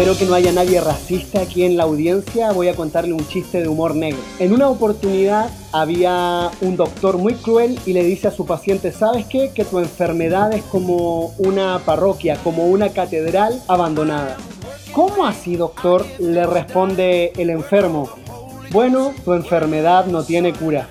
[0.00, 2.52] Espero que no haya nadie racista aquí en la audiencia.
[2.52, 4.18] Voy a contarle un chiste de humor negro.
[4.38, 9.26] En una oportunidad había un doctor muy cruel y le dice a su paciente, ¿sabes
[9.26, 9.50] qué?
[9.54, 14.38] Que tu enfermedad es como una parroquia, como una catedral abandonada.
[14.94, 16.06] ¿Cómo así, doctor?
[16.18, 18.08] Le responde el enfermo.
[18.70, 20.88] Bueno, tu enfermedad no tiene cura.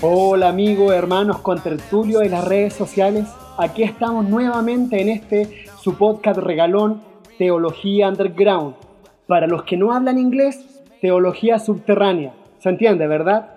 [0.00, 3.28] Hola amigos, hermanos con tertulio en las redes sociales.
[3.56, 7.00] Aquí estamos nuevamente en este su podcast regalón
[7.38, 8.74] Teología Underground.
[9.28, 12.34] Para los que no hablan inglés, Teología Subterránea.
[12.58, 13.50] ¿Se entiende, verdad?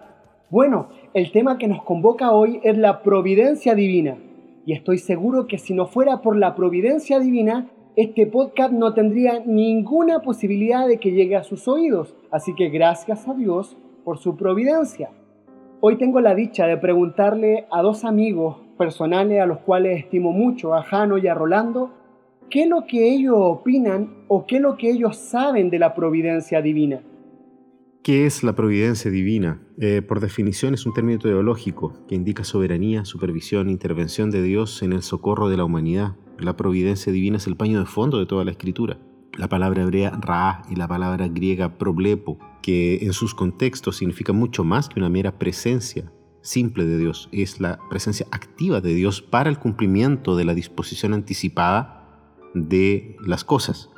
[0.52, 4.20] Bueno, el tema que nos convoca hoy es la providencia divina.
[4.64, 9.42] Y estoy seguro que si no fuera por la providencia divina, este podcast no tendría
[9.44, 12.16] ninguna posibilidad de que llegue a sus oídos.
[12.30, 15.10] Así que gracias a Dios por su providencia.
[15.82, 20.76] Hoy tengo la dicha de preguntarle a dos amigos personales a los cuales estimo mucho,
[20.76, 21.98] a Jano y a Rolando,
[22.50, 25.94] qué es lo que ellos opinan o qué es lo que ellos saben de la
[25.94, 27.02] providencia divina.
[28.04, 29.62] ¿Qué es la providencia divina?
[29.80, 34.94] Eh, por definición es un término teológico que indica soberanía, supervisión, intervención de Dios en
[34.94, 36.16] el socorro de la humanidad.
[36.40, 38.98] La providencia divina es el paño de fondo de toda la escritura.
[39.38, 44.64] La palabra hebrea ra y la palabra griega problepo, que en sus contextos significa mucho
[44.64, 46.12] más que una mera presencia
[46.42, 51.14] simple de Dios, es la presencia activa de Dios para el cumplimiento de la disposición
[51.14, 51.99] anticipada
[52.54, 53.90] de las cosas.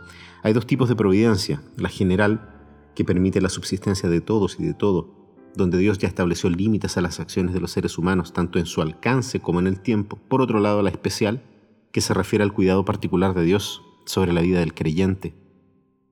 [0.43, 2.51] Hay dos tipos de providencia, la general,
[2.95, 5.13] que permite la subsistencia de todos y de todo,
[5.55, 8.81] donde Dios ya estableció límites a las acciones de los seres humanos, tanto en su
[8.81, 10.17] alcance como en el tiempo.
[10.27, 11.43] Por otro lado, la especial,
[11.91, 15.35] que se refiere al cuidado particular de Dios sobre la vida del creyente.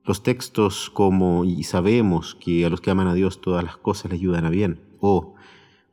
[0.04, 4.10] Los textos como y sabemos que a los que aman a Dios todas las cosas
[4.10, 5.34] le ayudan a bien, o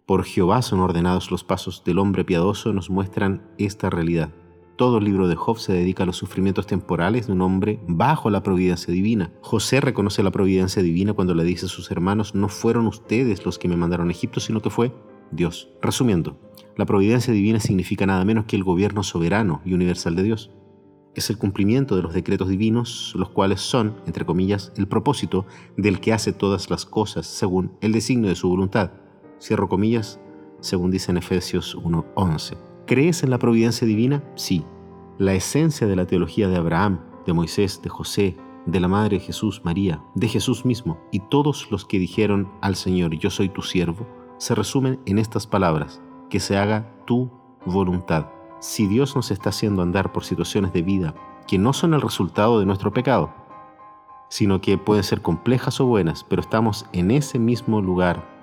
[0.05, 4.31] por Jehová son ordenados los pasos del hombre piadoso, nos muestran esta realidad.
[4.77, 8.29] Todo el libro de Job se dedica a los sufrimientos temporales de un hombre bajo
[8.29, 9.31] la providencia divina.
[9.41, 13.57] José reconoce la providencia divina cuando le dice a sus hermanos, no fueron ustedes los
[13.57, 14.93] que me mandaron a Egipto, sino que fue
[15.31, 15.69] Dios.
[15.81, 16.39] Resumiendo,
[16.75, 20.51] la providencia divina significa nada menos que el gobierno soberano y universal de Dios.
[21.15, 25.99] Es el cumplimiento de los decretos divinos, los cuales son, entre comillas, el propósito del
[25.99, 28.91] que hace todas las cosas según el designio de su voluntad.
[29.41, 30.19] Cierro comillas,
[30.59, 32.57] según dice en Efesios 1.11.
[32.87, 34.23] ¿Crees en la providencia divina?
[34.35, 34.63] Sí.
[35.17, 39.61] La esencia de la teología de Abraham, de Moisés, de José, de la Madre Jesús,
[39.63, 44.07] María, de Jesús mismo y todos los que dijeron al Señor, yo soy tu siervo,
[44.37, 47.31] se resumen en estas palabras, que se haga tu
[47.65, 48.27] voluntad.
[48.59, 51.15] Si Dios nos está haciendo andar por situaciones de vida
[51.47, 53.33] que no son el resultado de nuestro pecado,
[54.29, 58.37] sino que pueden ser complejas o buenas, pero estamos en ese mismo lugar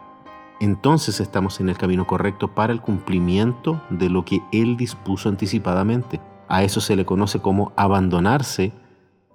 [0.60, 6.20] entonces estamos en el camino correcto para el cumplimiento de lo que Él dispuso anticipadamente.
[6.48, 8.72] A eso se le conoce como abandonarse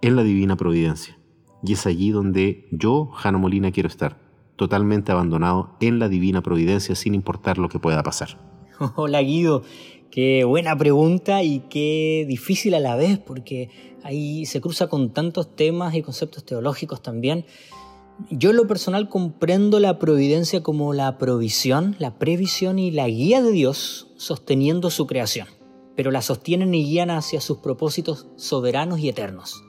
[0.01, 1.17] en la divina providencia.
[1.63, 4.17] Y es allí donde yo, Jano Molina, quiero estar,
[4.55, 8.37] totalmente abandonado en la divina providencia sin importar lo que pueda pasar.
[8.95, 9.63] Hola Guido,
[10.11, 13.69] qué buena pregunta y qué difícil a la vez porque
[14.03, 17.45] ahí se cruza con tantos temas y conceptos teológicos también.
[18.29, 23.41] Yo en lo personal comprendo la providencia como la provisión, la previsión y la guía
[23.41, 25.47] de Dios sosteniendo su creación,
[25.99, 29.65] pero la sostienen y guían hacia sus propósitos soberanos y eternos.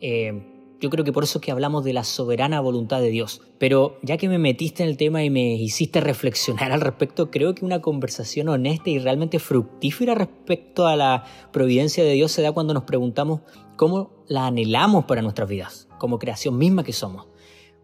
[0.00, 0.42] Eh,
[0.80, 3.42] yo creo que por eso es que hablamos de la soberana voluntad de Dios.
[3.58, 7.54] Pero ya que me metiste en el tema y me hiciste reflexionar al respecto, creo
[7.54, 12.52] que una conversación honesta y realmente fructífera respecto a la providencia de Dios se da
[12.52, 13.42] cuando nos preguntamos
[13.76, 17.26] cómo la anhelamos para nuestras vidas, como creación misma que somos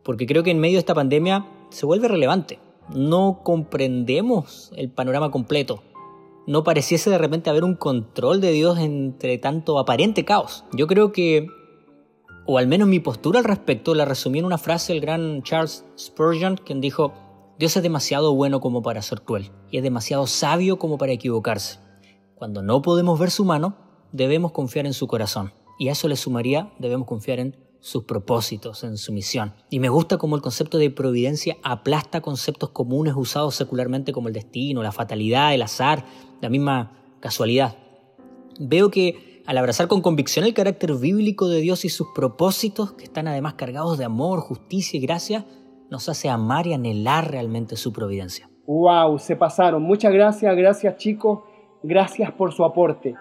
[0.02, 2.58] porque creo que en medio de esta pandemia se vuelve relevante.
[2.94, 5.82] No comprendemos el panorama completo.
[6.46, 10.64] No pareciese de repente haber un control de Dios entre tanto aparente caos.
[10.72, 11.46] Yo creo que,
[12.46, 15.84] o al menos mi postura al respecto, la resumí en una frase del gran Charles
[15.96, 17.12] Spurgeon, quien dijo,
[17.58, 21.78] Dios es demasiado bueno como para ser cruel y es demasiado sabio como para equivocarse.
[22.34, 23.76] Cuando no podemos ver su mano,
[24.10, 25.52] debemos confiar en su corazón.
[25.78, 29.54] Y a eso le sumaría, debemos confiar en sus propósitos, en su misión.
[29.68, 34.34] Y me gusta cómo el concepto de providencia aplasta conceptos comunes usados secularmente como el
[34.34, 36.04] destino, la fatalidad, el azar,
[36.40, 37.76] la misma casualidad.
[38.60, 43.02] Veo que al abrazar con convicción el carácter bíblico de Dios y sus propósitos, que
[43.02, 45.44] están además cargados de amor, justicia y gracia,
[45.90, 48.48] nos hace amar y anhelar realmente su providencia.
[48.64, 49.18] ¡Wow!
[49.18, 49.82] Se pasaron.
[49.82, 51.40] Muchas gracias, gracias chicos.
[51.82, 53.16] Gracias por su aporte.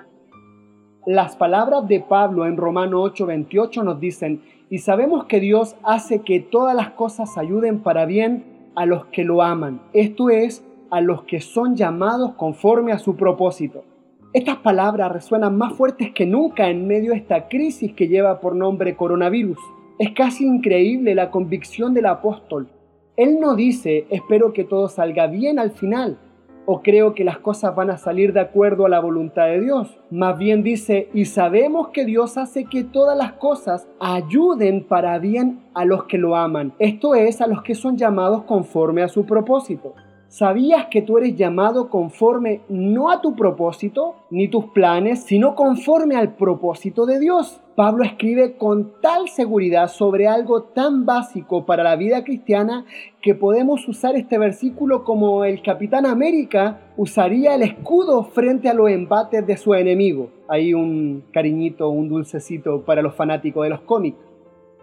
[1.08, 6.40] Las palabras de Pablo en Romano 8:28 nos dicen, y sabemos que Dios hace que
[6.40, 8.44] todas las cosas ayuden para bien
[8.76, 13.16] a los que lo aman, esto es, a los que son llamados conforme a su
[13.16, 13.84] propósito.
[14.32, 18.56] Estas palabras resuenan más fuertes que nunca en medio de esta crisis que lleva por
[18.56, 19.58] nombre coronavirus.
[19.98, 22.70] Es casi increíble la convicción del apóstol.
[23.18, 26.20] Él no dice, espero que todo salga bien al final,
[26.66, 30.00] o creo que las cosas van a salir de acuerdo a la voluntad de Dios.
[30.10, 35.62] Más bien dice, y sabemos que Dios hace que todas las cosas ayuden para bien
[35.74, 39.26] a los que lo aman, esto es, a los que son llamados conforme a su
[39.26, 39.94] propósito.
[40.32, 46.16] ¿Sabías que tú eres llamado conforme no a tu propósito ni tus planes, sino conforme
[46.16, 47.60] al propósito de Dios?
[47.76, 52.86] Pablo escribe con tal seguridad sobre algo tan básico para la vida cristiana
[53.22, 58.90] que podemos usar este versículo como el Capitán América usaría el escudo frente a los
[58.90, 60.30] embates de su enemigo.
[60.48, 64.18] Hay un cariñito, un dulcecito para los fanáticos de los cómics.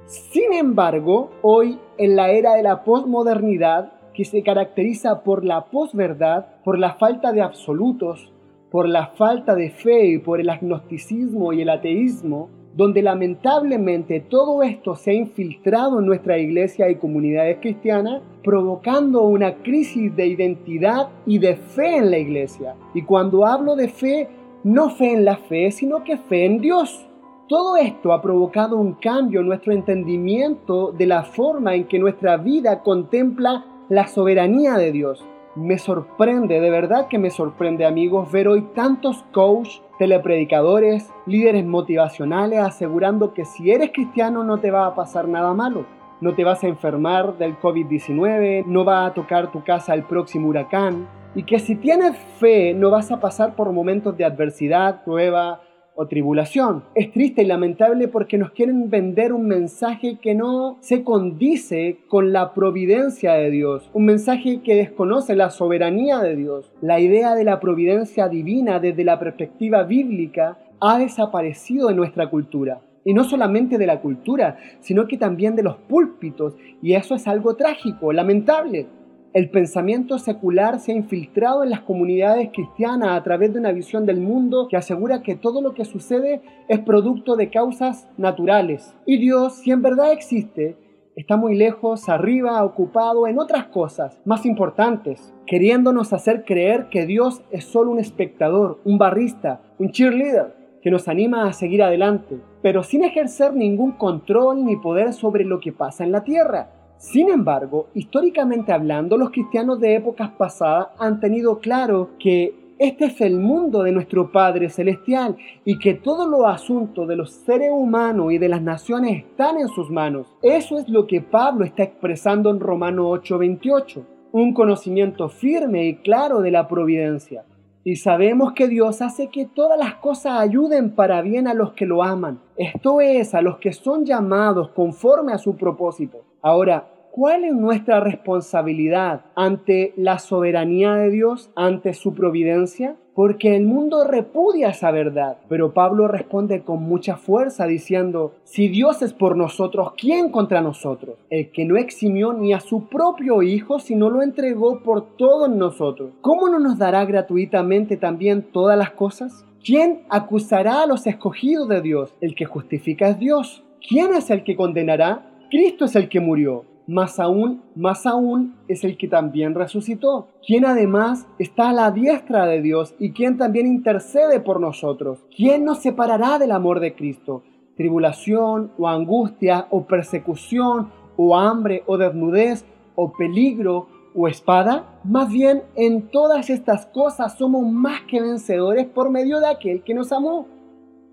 [0.05, 6.47] Sin embargo, hoy en la era de la posmodernidad, que se caracteriza por la posverdad,
[6.65, 8.33] por la falta de absolutos,
[8.69, 14.65] por la falta de fe y por el agnosticismo y el ateísmo, donde lamentablemente todo
[14.65, 21.11] esto se ha infiltrado en nuestra iglesia y comunidades cristianas, provocando una crisis de identidad
[21.25, 22.75] y de fe en la iglesia.
[22.95, 24.29] Y cuando hablo de fe,
[24.65, 27.07] no fe en la fe, sino que fe en Dios.
[27.49, 32.37] Todo esto ha provocado un cambio en nuestro entendimiento de la forma en que nuestra
[32.37, 35.25] vida contempla la soberanía de Dios.
[35.55, 42.61] Me sorprende, de verdad que me sorprende amigos, ver hoy tantos coach, telepredicadores, líderes motivacionales
[42.61, 45.87] asegurando que si eres cristiano no te va a pasar nada malo.
[46.21, 50.49] No te vas a enfermar del COVID-19, no va a tocar tu casa el próximo
[50.49, 55.61] huracán, y que si tienes fe no vas a pasar por momentos de adversidad, prueba,
[56.01, 56.85] o tribulación.
[56.95, 62.33] Es triste y lamentable porque nos quieren vender un mensaje que no se condice con
[62.33, 66.71] la providencia de Dios, un mensaje que desconoce la soberanía de Dios.
[66.81, 72.81] La idea de la providencia divina desde la perspectiva bíblica ha desaparecido de nuestra cultura.
[73.05, 76.55] Y no solamente de la cultura, sino que también de los púlpitos.
[76.81, 78.87] Y eso es algo trágico, lamentable.
[79.35, 84.07] El pensamiento secular se ha infiltrado en las comunidades cristianas a través de una visión
[84.07, 88.97] del mundo que asegura que todo lo que sucede es producto de causas naturales.
[89.05, 90.79] Y Dios, si en verdad existe,
[91.15, 97.43] está muy lejos, arriba, ocupado en otras cosas más importantes, queriéndonos hacer creer que Dios
[97.51, 102.83] es solo un espectador, un barrista, un cheerleader que nos anima a seguir adelante, pero
[102.83, 106.78] sin ejercer ningún control ni poder sobre lo que pasa en la tierra.
[106.99, 113.21] Sin embargo, históricamente hablando, los cristianos de épocas pasadas han tenido claro que este es
[113.21, 118.33] el mundo de nuestro Padre Celestial y que todos los asuntos de los seres humanos
[118.33, 120.27] y de las naciones están en sus manos.
[120.43, 126.41] Eso es lo que Pablo está expresando en Romano 8:28, un conocimiento firme y claro
[126.41, 127.45] de la providencia.
[127.85, 131.87] Y sabemos que Dios hace que todas las cosas ayuden para bien a los que
[131.87, 132.41] lo aman.
[132.57, 136.28] Esto es, a los que son llamados conforme a su propósito.
[136.41, 142.95] Ahora, ¿cuál es nuestra responsabilidad ante la soberanía de Dios, ante su providencia?
[143.13, 145.39] Porque el mundo repudia esa verdad.
[145.49, 151.17] Pero Pablo responde con mucha fuerza diciendo, si Dios es por nosotros, ¿quién contra nosotros?
[151.29, 156.13] El que no eximió ni a su propio Hijo, sino lo entregó por todos nosotros.
[156.21, 159.45] ¿Cómo no nos dará gratuitamente también todas las cosas?
[159.65, 162.15] ¿Quién acusará a los escogidos de Dios?
[162.21, 163.65] El que justifica es Dios.
[163.87, 165.25] ¿Quién es el que condenará?
[165.51, 170.67] Cristo es el que murió, más aún, más aún es el que también resucitó, quien
[170.67, 175.25] además está a la diestra de Dios y quien también intercede por nosotros.
[175.35, 177.43] ¿Quién nos separará del amor de Cristo?
[177.77, 182.65] Tribulación o angustia o persecución o hambre o desnudez
[182.95, 185.01] o peligro o espada?
[185.05, 189.95] Más bien, en todas estas cosas somos más que vencedores por medio de aquel que
[189.95, 190.47] nos amó.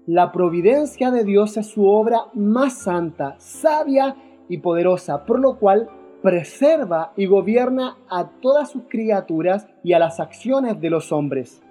[0.07, 4.15] La providencia de Dios es su obra más santa, sabia
[4.49, 5.89] y poderosa, por lo cual
[6.21, 11.61] preserva y gobierna a todas sus criaturas y a las acciones de los hombres.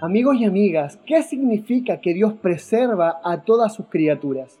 [0.00, 4.60] Amigos y amigas, ¿qué significa que Dios preserva a todas sus criaturas?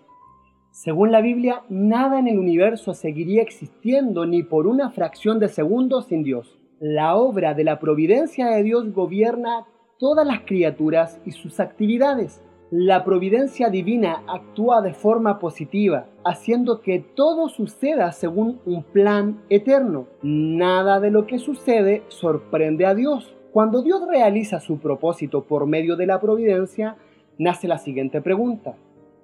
[0.70, 6.00] Según la Biblia, nada en el universo seguiría existiendo ni por una fracción de segundo
[6.00, 6.58] sin Dios.
[6.80, 9.66] La obra de la providencia de Dios gobierna
[9.98, 12.42] todas las criaturas y sus actividades.
[12.74, 20.06] La providencia divina actúa de forma positiva, haciendo que todo suceda según un plan eterno.
[20.22, 23.36] Nada de lo que sucede sorprende a Dios.
[23.52, 26.96] Cuando Dios realiza su propósito por medio de la providencia,
[27.36, 28.74] nace la siguiente pregunta.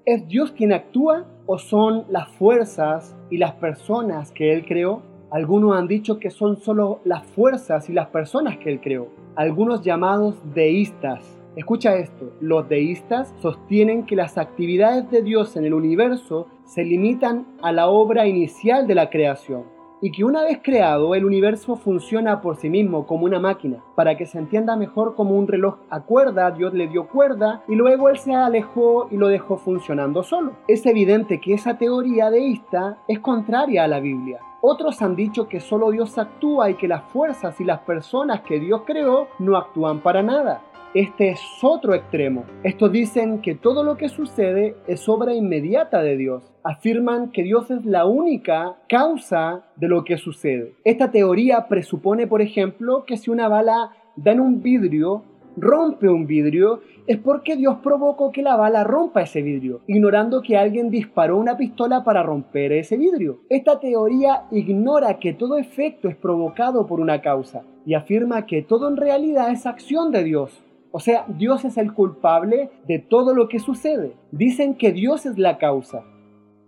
[0.05, 5.01] ¿Es Dios quien actúa o son las fuerzas y las personas que Él creó?
[5.31, 9.09] Algunos han dicho que son solo las fuerzas y las personas que Él creó.
[9.37, 15.75] Algunos llamados deístas Escucha esto, los deístas sostienen que las actividades de Dios en el
[15.75, 21.15] universo se limitan a la obra inicial de la creación y que una vez creado
[21.15, 23.83] el universo funciona por sí mismo como una máquina.
[23.97, 27.75] Para que se entienda mejor como un reloj a cuerda, Dios le dio cuerda y
[27.75, 30.53] luego él se alejó y lo dejó funcionando solo.
[30.69, 34.41] Es evidente que esa teoría deísta es contraria a la Biblia.
[34.61, 38.59] Otros han dicho que solo Dios actúa y que las fuerzas y las personas que
[38.59, 40.63] Dios creó no actúan para nada.
[40.99, 42.45] Este es otro extremo.
[42.65, 46.53] Estos dicen que todo lo que sucede es obra inmediata de Dios.
[46.65, 50.73] Afirman que Dios es la única causa de lo que sucede.
[50.83, 55.23] Esta teoría presupone, por ejemplo, que si una bala da en un vidrio,
[55.57, 60.57] rompe un vidrio, es porque Dios provocó que la bala rompa ese vidrio, ignorando que
[60.57, 63.39] alguien disparó una pistola para romper ese vidrio.
[63.49, 68.89] Esta teoría ignora que todo efecto es provocado por una causa y afirma que todo
[68.89, 70.65] en realidad es acción de Dios.
[70.91, 74.13] O sea, Dios es el culpable de todo lo que sucede.
[74.33, 76.05] Dicen que Dios es la causa.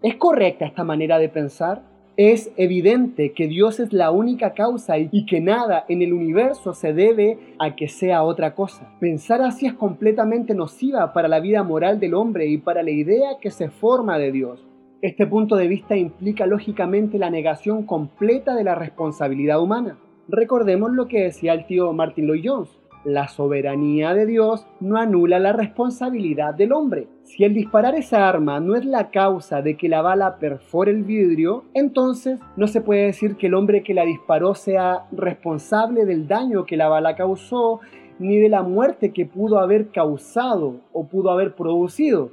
[0.03, 1.83] ¿Es correcta esta manera de pensar?
[2.17, 6.93] Es evidente que Dios es la única causa y que nada en el universo se
[6.93, 8.95] debe a que sea otra cosa.
[9.01, 13.39] Pensar así es completamente nociva para la vida moral del hombre y para la idea
[13.41, 14.67] que se forma de Dios.
[15.01, 19.99] Este punto de vista implica lógicamente la negación completa de la responsabilidad humana.
[20.29, 22.80] Recordemos lo que decía el tío Martin Lloyd Jones.
[23.05, 27.09] La soberanía de Dios no anula la responsabilidad del hombre.
[27.23, 31.05] Si el disparar esa arma no es la causa de que la bala perfore el
[31.05, 36.29] vidrio, entonces no se puede decir que el hombre que la disparó sea responsable del
[36.29, 37.81] daño que la bala causó,
[38.19, 42.33] ni de la muerte que pudo haber causado o pudo haber producido.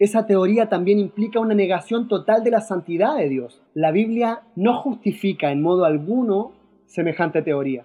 [0.00, 3.62] Esa teoría también implica una negación total de la santidad de Dios.
[3.74, 6.50] La Biblia no justifica en modo alguno
[6.86, 7.84] semejante teoría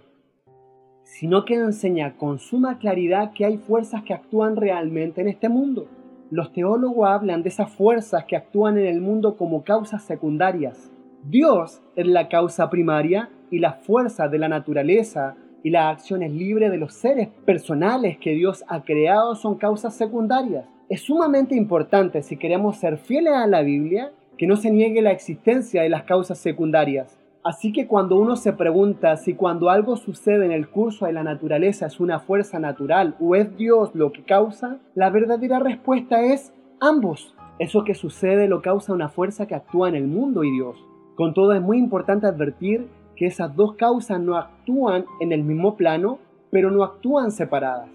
[1.06, 5.88] sino que enseña con suma claridad que hay fuerzas que actúan realmente en este mundo.
[6.32, 10.92] Los teólogos hablan de esas fuerzas que actúan en el mundo como causas secundarias.
[11.24, 16.72] Dios es la causa primaria y las fuerzas de la naturaleza y las acciones libres
[16.72, 20.66] de los seres personales que Dios ha creado son causas secundarias.
[20.90, 25.12] Es sumamente importante si queremos ser fieles a la Biblia que no se niegue la
[25.12, 27.18] existencia de las causas secundarias.
[27.46, 31.24] Así que cuando uno se pregunta si cuando algo sucede en el curso de la
[31.24, 36.52] naturaleza es una fuerza natural o es Dios lo que causa, la verdadera respuesta es
[36.82, 37.36] ambos.
[37.60, 40.84] Eso que sucede lo causa una fuerza que actúa en el mundo y Dios.
[41.16, 45.78] Con todo es muy importante advertir que esas dos causas no actúan en el mismo
[45.78, 46.18] plano,
[46.50, 47.90] pero no actúan separadas.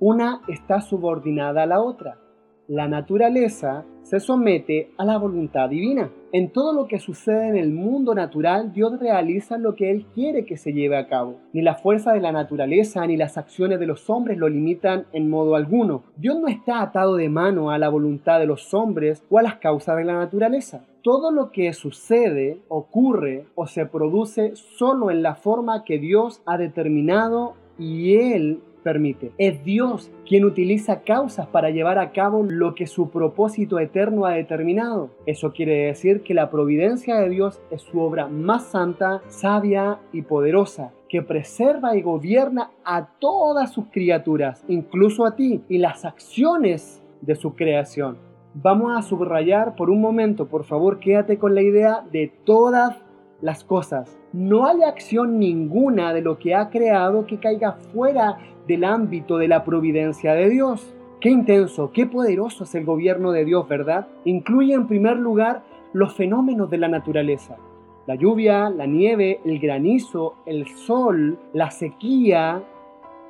[0.00, 2.18] Una está subordinada a la otra
[2.68, 6.10] la naturaleza se somete a la voluntad divina.
[6.30, 10.44] En todo lo que sucede en el mundo natural, Dios realiza lo que Él quiere
[10.44, 11.36] que se lleve a cabo.
[11.54, 15.30] Ni la fuerza de la naturaleza ni las acciones de los hombres lo limitan en
[15.30, 16.02] modo alguno.
[16.16, 19.56] Dios no está atado de mano a la voluntad de los hombres o a las
[19.56, 20.84] causas de la naturaleza.
[21.02, 26.58] Todo lo que sucede, ocurre o se produce solo en la forma que Dios ha
[26.58, 28.60] determinado y Él
[29.38, 34.32] Es Dios quien utiliza causas para llevar a cabo lo que su propósito eterno ha
[34.32, 35.10] determinado.
[35.26, 40.22] Eso quiere decir que la providencia de Dios es su obra más santa, sabia y
[40.22, 47.02] poderosa que preserva y gobierna a todas sus criaturas, incluso a ti, y las acciones
[47.22, 48.18] de su creación.
[48.54, 52.96] Vamos a subrayar por un momento, por favor, quédate con la idea de todas
[53.40, 54.18] las cosas.
[54.32, 59.48] No hay acción ninguna de lo que ha creado que caiga fuera del ámbito de
[59.48, 60.94] la providencia de Dios.
[61.20, 64.06] Qué intenso, qué poderoso es el gobierno de Dios, ¿verdad?
[64.24, 67.56] Incluye en primer lugar los fenómenos de la naturaleza.
[68.06, 72.62] La lluvia, la nieve, el granizo, el sol, la sequía,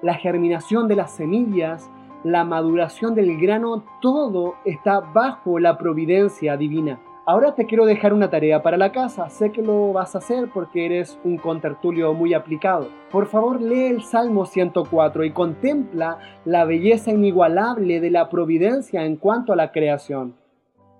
[0.02, 1.90] la germinación de las semillas,
[2.24, 6.98] la maduración del grano, todo está bajo la providencia divina.
[7.30, 9.28] Ahora te quiero dejar una tarea para la casa.
[9.28, 12.88] Sé que lo vas a hacer porque eres un contertulio muy aplicado.
[13.12, 16.16] Por favor, lee el Salmo 104 y contempla
[16.46, 20.36] la belleza inigualable de la providencia en cuanto a la creación.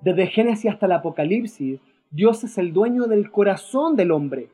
[0.02, 1.80] Desde Génesis hasta el Apocalipsis,
[2.10, 4.50] Dios es el dueño del corazón del hombre,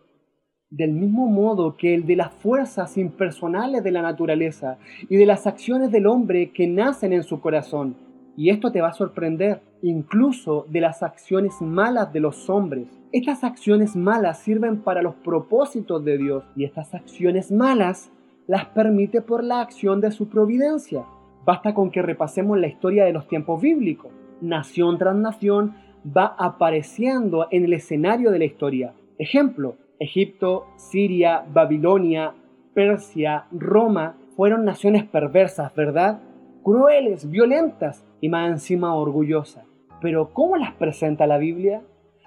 [0.71, 4.78] del mismo modo que el de las fuerzas impersonales de la naturaleza
[5.09, 7.97] y de las acciones del hombre que nacen en su corazón.
[8.37, 12.88] Y esto te va a sorprender, incluso de las acciones malas de los hombres.
[13.12, 18.10] Estas acciones malas sirven para los propósitos de Dios y estas acciones malas
[18.46, 21.04] las permite por la acción de su providencia.
[21.44, 24.10] Basta con que repasemos la historia de los tiempos bíblicos.
[24.40, 28.94] Nación tras nación va apareciendo en el escenario de la historia.
[29.18, 32.34] Ejemplo, Egipto, Siria, Babilonia,
[32.72, 36.20] Persia, Roma fueron naciones perversas, ¿verdad?
[36.64, 39.64] crueles, violentas y más encima orgullosas.
[40.00, 41.82] Pero ¿cómo las presenta la Biblia?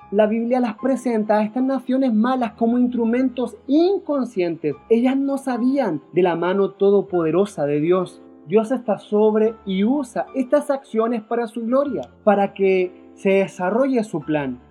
[0.09, 4.74] La Biblia las presenta a estas naciones malas como instrumentos inconscientes.
[4.89, 8.21] Ellas no sabían de la mano todopoderosa de Dios.
[8.47, 14.21] Dios está sobre y usa estas acciones para su gloria, para que se desarrolle su
[14.21, 14.62] plan.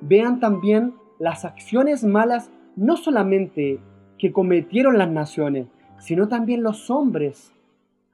[0.00, 3.80] Vean también las acciones malas no solamente
[4.16, 5.66] que cometieron las naciones,
[5.98, 7.52] sino también los hombres.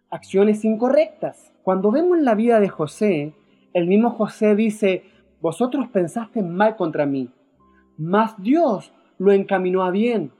[0.08, 1.52] Acciones incorrectas.
[1.62, 3.34] Cuando vemos la vida de José,
[3.74, 5.04] el mismo José dice,
[5.42, 7.28] vosotros pensaste mal contra mí,
[7.98, 10.30] mas Dios lo encaminó a bien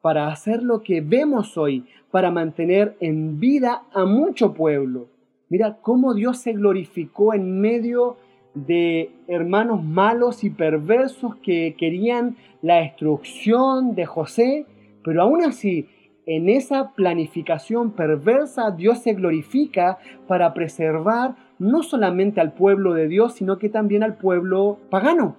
[0.00, 5.08] para hacer lo que vemos hoy, para mantener en vida a mucho pueblo.
[5.48, 8.16] Mira cómo Dios se glorificó en medio
[8.54, 14.66] de hermanos malos y perversos que querían la destrucción de José,
[15.02, 15.88] pero aún así,
[16.26, 23.34] en esa planificación perversa, Dios se glorifica para preservar no solamente al pueblo de Dios,
[23.34, 25.36] sino que también al pueblo pagano.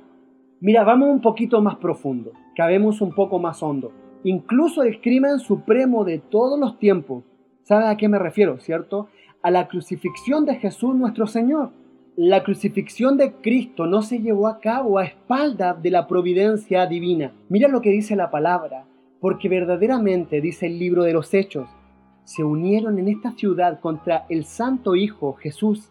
[0.61, 3.91] Mira, vamos un poquito más profundo, cabemos un poco más hondo.
[4.23, 7.25] Incluso el crimen supremo de todos los tiempos,
[7.63, 9.09] ¿sabe a qué me refiero, cierto?
[9.41, 11.71] A la crucifixión de Jesús nuestro Señor.
[12.15, 17.33] La crucifixión de Cristo no se llevó a cabo a espalda de la providencia divina.
[17.49, 18.85] Mira lo que dice la palabra,
[19.19, 21.67] porque verdaderamente, dice el libro de los Hechos,
[22.23, 25.89] se unieron en esta ciudad contra el Santo Hijo Jesús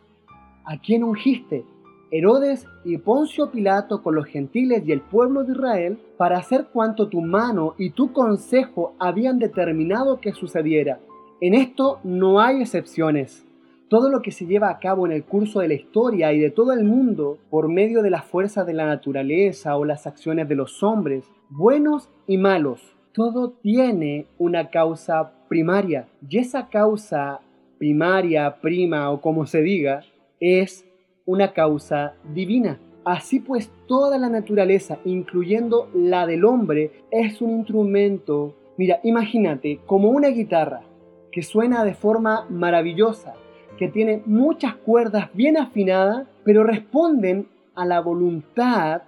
[0.64, 1.64] ¿A quién ungiste?
[2.12, 7.08] Herodes y Poncio Pilato con los gentiles y el pueblo de Israel para hacer cuanto
[7.08, 11.00] tu mano y tu consejo habían determinado que sucediera.
[11.40, 13.44] En esto no hay excepciones.
[13.88, 16.50] Todo lo que se lleva a cabo en el curso de la historia y de
[16.50, 20.54] todo el mundo por medio de las fuerzas de la naturaleza o las acciones de
[20.54, 26.06] los hombres, buenos y malos, todo tiene una causa primaria.
[26.28, 27.40] Y esa causa
[27.78, 30.02] primaria, prima o como se diga,
[30.42, 30.84] es
[31.24, 32.80] una causa divina.
[33.04, 40.10] Así pues, toda la naturaleza, incluyendo la del hombre, es un instrumento, mira, imagínate, como
[40.10, 40.82] una guitarra
[41.30, 43.34] que suena de forma maravillosa,
[43.78, 49.02] que tiene muchas cuerdas bien afinadas, pero responden a la voluntad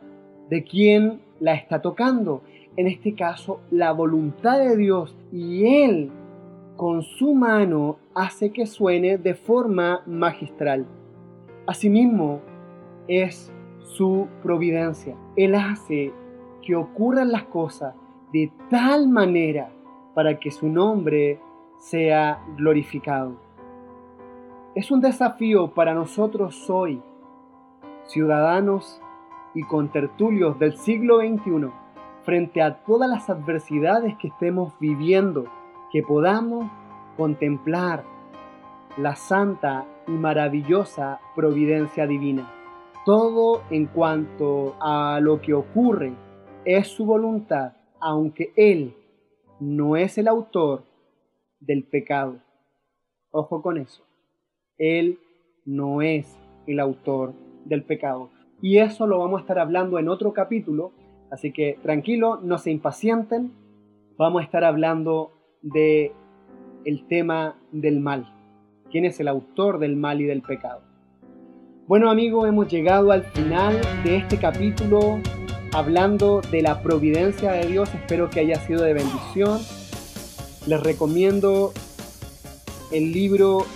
[0.49, 2.42] de quien la está tocando.
[2.77, 5.16] En este caso, la voluntad de Dios.
[5.33, 6.11] Y Él,
[6.77, 10.87] con su mano, hace que suene de forma magistral.
[11.66, 12.40] Asimismo,
[13.09, 15.16] es su providencia.
[15.37, 16.12] Él hace
[16.62, 17.94] que ocurran las cosas
[18.33, 19.70] de tal manera
[20.14, 21.40] para que su nombre
[21.79, 23.37] sea glorificado.
[24.74, 27.00] Es un desafío para nosotros hoy,
[28.05, 29.00] ciudadanos
[29.55, 31.70] y contertulios del siglo XXI,
[32.24, 35.44] frente a todas las adversidades que estemos viviendo,
[35.92, 36.70] que podamos
[37.16, 38.05] contemplar
[38.96, 42.51] la santa y maravillosa providencia divina.
[43.05, 46.12] Todo en cuanto a lo que ocurre
[46.64, 48.95] es su voluntad, aunque Él
[49.61, 50.85] no es el autor
[51.61, 52.40] del pecado.
[53.31, 54.03] Ojo con eso.
[54.79, 55.19] Él
[55.64, 58.31] no es el autor del pecado.
[58.62, 60.93] Y eso lo vamos a estar hablando en otro capítulo.
[61.31, 63.53] Así que tranquilo, no se impacienten.
[64.17, 66.12] Vamos a estar hablando de
[66.85, 68.31] el tema del mal
[68.94, 70.80] quién es el autor del mal y del pecado.
[71.88, 75.18] Bueno amigos, hemos llegado al final de este capítulo
[75.72, 77.92] hablando de la providencia de Dios.
[77.92, 79.61] Espero que haya sido de bendición.
[80.68, 81.72] Les recomiendo
[82.92, 83.66] el libro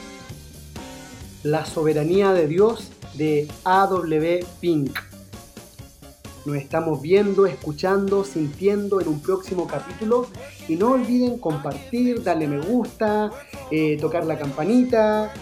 [1.42, 4.46] La soberanía de Dios de A.W.
[4.60, 5.00] Pink.
[6.46, 10.28] Nos estamos viendo, escuchando, sintiendo en un próximo capítulo.
[10.68, 13.32] Y no olviden compartir, darle me gusta,
[13.70, 15.32] eh, tocar la campanita,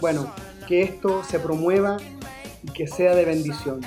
[0.00, 0.32] bueno,
[0.66, 1.96] que esto se promueva
[2.62, 3.80] y que sea de bendición.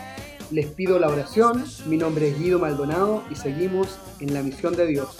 [0.50, 4.88] Les pido la oración, mi nombre es Guido Maldonado y seguimos en la misión de
[4.88, 5.18] Dios.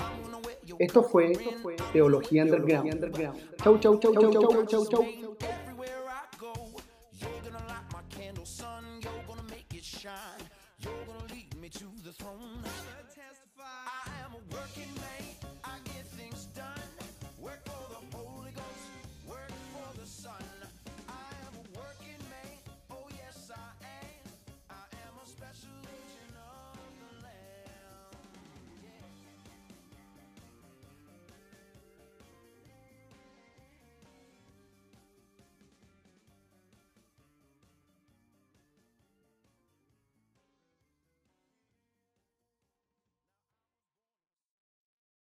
[0.80, 1.34] Esto fue
[1.94, 3.58] Teología Underground.
[3.64, 5.06] Chau, chau, chau, chau, chau, chau, chau.